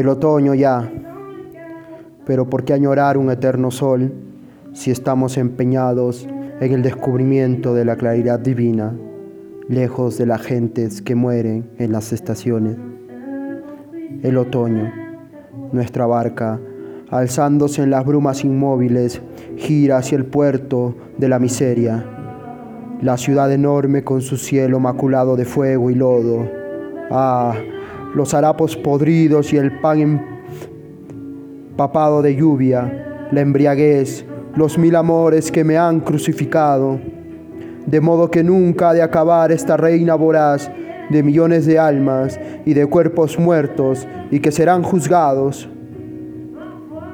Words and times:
El 0.00 0.08
otoño 0.08 0.54
ya, 0.54 0.90
pero 2.24 2.48
¿por 2.48 2.64
qué 2.64 2.72
añorar 2.72 3.18
un 3.18 3.30
eterno 3.30 3.70
sol 3.70 4.10
si 4.72 4.90
estamos 4.90 5.36
empeñados 5.36 6.26
en 6.58 6.72
el 6.72 6.80
descubrimiento 6.80 7.74
de 7.74 7.84
la 7.84 7.96
claridad 7.96 8.40
divina, 8.40 8.94
lejos 9.68 10.16
de 10.16 10.24
las 10.24 10.40
gentes 10.40 11.02
que 11.02 11.14
mueren 11.14 11.68
en 11.76 11.92
las 11.92 12.14
estaciones? 12.14 12.78
El 14.22 14.38
otoño, 14.38 14.90
nuestra 15.70 16.06
barca, 16.06 16.58
alzándose 17.10 17.82
en 17.82 17.90
las 17.90 18.06
brumas 18.06 18.42
inmóviles, 18.42 19.20
gira 19.58 19.98
hacia 19.98 20.16
el 20.16 20.24
puerto 20.24 20.94
de 21.18 21.28
la 21.28 21.38
miseria, 21.38 22.06
la 23.02 23.18
ciudad 23.18 23.52
enorme 23.52 24.02
con 24.02 24.22
su 24.22 24.38
cielo 24.38 24.80
maculado 24.80 25.36
de 25.36 25.44
fuego 25.44 25.90
y 25.90 25.94
lodo. 25.94 26.48
Ah, 27.10 27.52
los 28.14 28.34
harapos 28.34 28.76
podridos 28.76 29.52
y 29.52 29.56
el 29.56 29.80
pan 29.80 30.20
empapado 31.70 32.22
de 32.22 32.34
lluvia, 32.34 33.28
la 33.30 33.40
embriaguez, 33.40 34.24
los 34.56 34.78
mil 34.78 34.96
amores 34.96 35.50
que 35.50 35.64
me 35.64 35.78
han 35.78 36.00
crucificado, 36.00 37.00
de 37.86 38.00
modo 38.00 38.30
que 38.30 38.42
nunca 38.42 38.90
ha 38.90 38.94
de 38.94 39.02
acabar 39.02 39.52
esta 39.52 39.76
reina 39.76 40.14
voraz 40.14 40.70
de 41.08 41.22
millones 41.22 41.66
de 41.66 41.78
almas 41.78 42.38
y 42.64 42.74
de 42.74 42.86
cuerpos 42.86 43.38
muertos 43.38 44.06
y 44.30 44.40
que 44.40 44.52
serán 44.52 44.82
juzgados. 44.82 45.68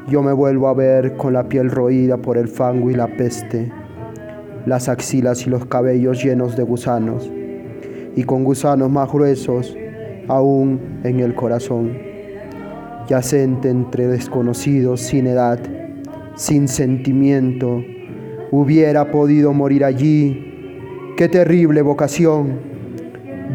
Yo 0.08 0.22
me 0.22 0.32
vuelvo 0.32 0.68
a 0.68 0.74
ver 0.74 1.16
con 1.16 1.32
la 1.32 1.48
piel 1.48 1.70
roída 1.70 2.16
por 2.16 2.38
el 2.38 2.48
fango 2.48 2.90
y 2.90 2.94
la 2.94 3.06
peste, 3.06 3.70
las 4.64 4.88
axilas 4.88 5.46
y 5.46 5.50
los 5.50 5.66
cabellos 5.66 6.22
llenos 6.22 6.56
de 6.56 6.62
gusanos, 6.62 7.30
y 8.14 8.22
con 8.24 8.44
gusanos 8.44 8.90
más 8.90 9.10
gruesos 9.12 9.76
aún 10.28 11.00
en 11.04 11.20
el 11.20 11.34
corazón, 11.34 11.92
yacente 13.08 13.68
entre 13.68 14.06
desconocidos 14.08 15.00
sin 15.00 15.26
edad, 15.26 15.58
sin 16.34 16.68
sentimiento, 16.68 17.82
hubiera 18.50 19.10
podido 19.10 19.52
morir 19.52 19.84
allí. 19.84 21.14
Qué 21.16 21.28
terrible 21.28 21.82
vocación. 21.82 22.58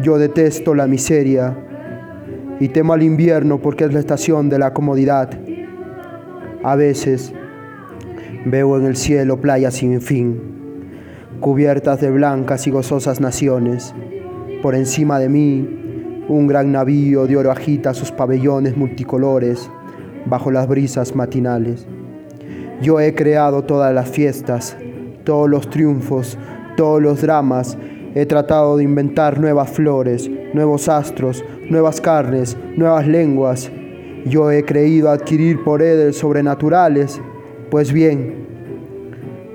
Yo 0.02 0.18
detesto 0.18 0.74
la 0.74 0.86
miseria 0.86 1.56
y 2.58 2.68
temo 2.68 2.92
al 2.92 3.02
invierno 3.02 3.60
porque 3.60 3.84
es 3.84 3.92
la 3.92 4.00
estación 4.00 4.48
de 4.48 4.58
la 4.58 4.72
comodidad. 4.72 5.30
A 6.64 6.76
veces 6.76 7.32
veo 8.46 8.78
en 8.78 8.86
el 8.86 8.96
cielo 8.96 9.40
playas 9.40 9.74
sin 9.74 10.00
fin, 10.00 10.40
cubiertas 11.40 12.00
de 12.00 12.10
blancas 12.10 12.66
y 12.66 12.70
gozosas 12.70 13.20
naciones. 13.20 13.94
Por 14.62 14.74
encima 14.74 15.18
de 15.18 15.28
mí, 15.28 15.81
un 16.28 16.46
gran 16.46 16.72
navío 16.72 17.26
de 17.26 17.36
oro 17.36 17.50
agita 17.50 17.94
sus 17.94 18.12
pabellones 18.12 18.76
multicolores 18.76 19.70
bajo 20.26 20.50
las 20.50 20.68
brisas 20.68 21.14
matinales. 21.14 21.86
Yo 22.80 23.00
he 23.00 23.14
creado 23.14 23.62
todas 23.62 23.94
las 23.94 24.10
fiestas, 24.10 24.76
todos 25.24 25.48
los 25.48 25.70
triunfos, 25.70 26.38
todos 26.76 27.00
los 27.00 27.22
dramas. 27.22 27.76
He 28.14 28.26
tratado 28.26 28.76
de 28.76 28.84
inventar 28.84 29.40
nuevas 29.40 29.70
flores, 29.70 30.30
nuevos 30.52 30.88
astros, 30.88 31.44
nuevas 31.70 32.00
carnes, 32.00 32.56
nuevas 32.76 33.06
lenguas 33.06 33.70
yo 34.24 34.52
he 34.52 34.64
creído 34.64 35.10
adquirir 35.10 35.64
poderes 35.64 36.16
sobrenaturales, 36.16 37.20
pues 37.70 37.92
bien, 37.92 38.46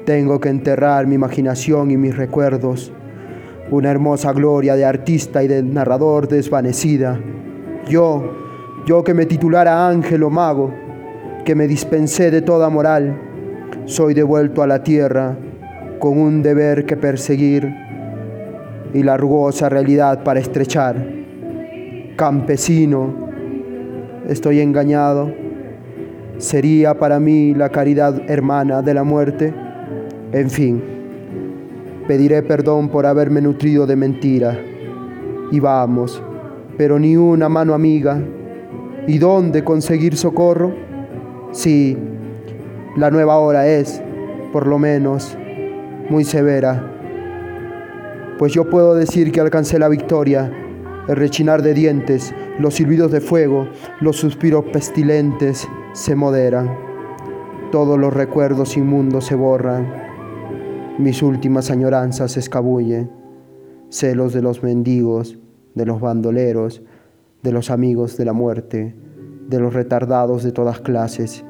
tengo 0.06 0.42
que 0.42 0.50
enterrar 0.50 1.08
mi 1.08 1.16
imaginación 1.16 1.90
y 1.90 1.98
mis 1.98 2.18
recuerdos, 2.18 2.92
una 3.72 3.92
hermosa 3.92 4.32
gloria 4.34 4.76
de 4.76 4.86
artista 4.86 5.44
y 5.44 5.48
de 5.48 5.64
narrador 5.64 6.28
desvanecida. 6.28 7.20
Yo, 7.88 8.34
yo 8.86 9.04
que 9.04 9.14
me 9.14 9.26
titulara 9.26 9.88
ángel 9.88 10.24
o 10.24 10.30
mago, 10.30 10.74
que 11.44 11.56
me 11.56 11.68
dispensé 11.68 12.32
de 12.32 12.42
toda 12.42 12.70
moral, 12.70 13.18
soy 13.86 14.14
devuelto 14.14 14.64
a 14.64 14.68
la 14.68 14.84
tierra 14.84 15.38
con 16.00 16.18
un 16.18 16.42
deber 16.42 16.86
que 16.86 16.98
perseguir 16.98 17.74
y 18.94 19.04
la 19.04 19.18
rugosa 19.18 19.70
realidad 19.70 20.24
para 20.24 20.40
estrechar. 20.40 20.96
Campesino, 22.16 23.30
estoy 24.28 24.60
engañado. 24.60 25.32
¿Sería 26.38 26.94
para 26.96 27.20
mí 27.20 27.54
la 27.54 27.70
caridad 27.70 28.30
hermana 28.30 28.82
de 28.82 28.94
la 28.94 29.04
muerte? 29.04 29.54
En 30.32 30.50
fin, 30.50 30.84
pediré 32.08 32.42
perdón 32.44 32.90
por 32.90 33.06
haberme 33.06 33.42
nutrido 33.42 33.86
de 33.86 33.96
mentira. 33.96 34.60
Y 35.52 35.60
vamos, 35.60 36.22
pero 36.78 37.00
ni 37.00 37.18
una 37.18 37.50
mano 37.50 37.74
amiga. 37.74 38.22
¿Y 39.08 39.18
dónde 39.20 39.64
conseguir 39.64 40.18
socorro? 40.18 40.74
Sí, 41.52 41.98
la 42.96 43.10
nueva 43.12 43.38
hora 43.38 43.68
es, 43.68 44.02
por 44.52 44.68
lo 44.68 44.80
menos, 44.80 45.38
muy 46.10 46.24
severa. 46.24 46.94
Pues 48.38 48.54
yo 48.54 48.70
puedo 48.70 48.96
decir 48.96 49.32
que 49.32 49.40
alcancé 49.40 49.80
la 49.80 49.88
victoria 49.88 50.52
el 51.08 51.16
rechinar 51.16 51.62
de 51.62 51.74
dientes, 51.74 52.36
los 52.60 52.76
silbidos 52.76 53.12
de 53.12 53.22
fuego, 53.22 53.70
los 54.02 54.18
suspiros 54.18 54.66
pestilentes 54.66 55.68
se 55.94 56.16
moderan. 56.16 56.70
Todos 57.72 57.98
los 57.98 58.14
recuerdos 58.14 58.76
inmundos 58.76 59.26
se 59.26 59.36
borran. 59.36 60.17
Mis 60.98 61.22
últimas 61.22 61.70
añoranzas 61.70 62.32
se 62.32 62.40
escabullen. 62.40 63.12
Celos 63.90 64.34
de 64.34 64.42
los 64.42 64.64
mendigos, 64.64 65.38
de 65.76 65.86
los 65.86 66.02
bandoleros, 66.02 66.82
de 67.44 67.52
los 67.52 67.70
amigos 67.70 68.18
de 68.18 68.26
la 68.26 68.34
muerte, 68.34 68.96
de 69.48 69.60
los 69.60 69.76
retardados 69.76 70.44
de 70.44 70.52
todas 70.52 70.80
clases. 70.80 71.46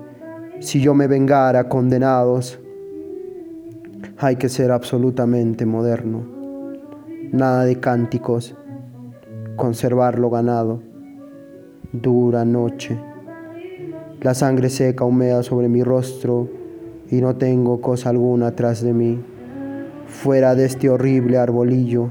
Si 0.59 0.81
yo 0.81 0.93
me 0.93 1.07
vengara 1.07 1.69
condenados, 1.69 2.59
hay 4.17 4.35
que 4.35 4.49
ser 4.49 4.69
absolutamente 4.69 5.65
moderno. 5.65 6.27
Nada 7.31 7.63
de 7.63 7.79
cánticos, 7.79 8.53
conservar 9.55 10.19
lo 10.19 10.29
ganado. 10.29 10.81
Dura 11.93 12.43
noche. 12.43 12.99
La 14.19 14.33
sangre 14.33 14.69
seca 14.69 15.05
humea 15.05 15.41
sobre 15.41 15.69
mi 15.69 15.83
rostro 15.83 16.49
y 17.09 17.21
no 17.21 17.37
tengo 17.37 17.79
cosa 17.79 18.09
alguna 18.09 18.53
tras 18.53 18.81
de 18.81 18.93
mí. 18.93 19.36
Fuera 20.07 20.55
de 20.55 20.65
este 20.65 20.89
horrible 20.89 21.37
arbolillo, 21.37 22.09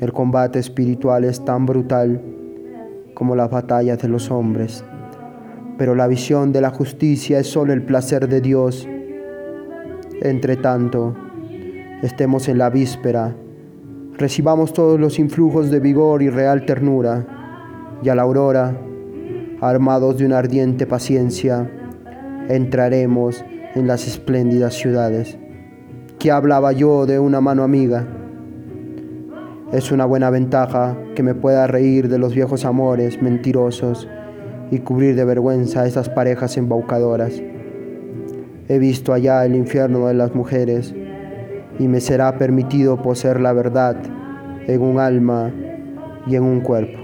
el 0.00 0.12
combate 0.12 0.58
espiritual 0.58 1.24
es 1.24 1.44
tan 1.44 1.66
brutal 1.66 2.22
como 3.14 3.34
las 3.36 3.50
batallas 3.50 4.00
de 4.00 4.08
los 4.08 4.30
hombres, 4.30 4.84
pero 5.78 5.94
la 5.94 6.06
visión 6.06 6.52
de 6.52 6.60
la 6.60 6.70
justicia 6.70 7.38
es 7.38 7.48
solo 7.48 7.72
el 7.72 7.82
placer 7.82 8.28
de 8.28 8.40
Dios. 8.40 8.88
Entre 10.22 10.56
tanto, 10.56 11.16
estemos 12.02 12.48
en 12.48 12.58
la 12.58 12.70
víspera 12.70 13.34
recibamos 14.22 14.72
todos 14.72 15.00
los 15.00 15.18
influjos 15.18 15.70
de 15.70 15.80
vigor 15.80 16.22
y 16.22 16.30
real 16.30 16.64
ternura, 16.64 17.26
y 18.02 18.08
a 18.08 18.14
la 18.14 18.22
aurora, 18.22 18.76
armados 19.60 20.18
de 20.18 20.26
una 20.26 20.38
ardiente 20.38 20.86
paciencia, 20.86 21.70
entraremos 22.48 23.44
en 23.74 23.86
las 23.86 24.06
espléndidas 24.06 24.74
ciudades. 24.74 25.38
¿Qué 26.22 26.30
hablaba 26.30 26.70
yo 26.70 27.04
de 27.04 27.18
una 27.18 27.40
mano 27.40 27.64
amiga? 27.64 28.06
Es 29.72 29.90
una 29.90 30.04
buena 30.04 30.30
ventaja 30.30 30.96
que 31.16 31.24
me 31.24 31.34
pueda 31.34 31.66
reír 31.66 32.08
de 32.08 32.18
los 32.18 32.32
viejos 32.32 32.64
amores 32.64 33.20
mentirosos 33.20 34.08
y 34.70 34.78
cubrir 34.78 35.16
de 35.16 35.24
vergüenza 35.24 35.80
a 35.80 35.88
esas 35.88 36.08
parejas 36.08 36.56
embaucadoras. 36.56 37.42
He 38.68 38.78
visto 38.78 39.12
allá 39.12 39.44
el 39.44 39.56
infierno 39.56 40.06
de 40.06 40.14
las 40.14 40.32
mujeres 40.32 40.94
y 41.80 41.88
me 41.88 42.00
será 42.00 42.38
permitido 42.38 43.02
poseer 43.02 43.40
la 43.40 43.52
verdad 43.52 43.96
en 44.68 44.80
un 44.80 45.00
alma 45.00 45.50
y 46.28 46.36
en 46.36 46.44
un 46.44 46.60
cuerpo. 46.60 47.01